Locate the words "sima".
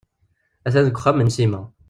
1.35-1.61